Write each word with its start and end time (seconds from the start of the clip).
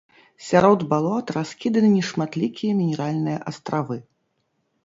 Сярод 0.45 0.79
балот 0.93 1.25
раскіданы 1.37 1.89
нешматлікія 1.97 2.71
мінеральныя 2.81 3.39
астравы. 3.53 3.97